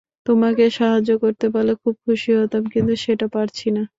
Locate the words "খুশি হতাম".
2.01-2.63